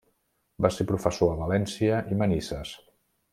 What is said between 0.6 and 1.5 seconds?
Va ser professor a